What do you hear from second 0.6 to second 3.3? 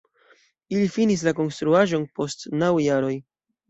Ili finis la konstruaĵon post naŭ jaroj.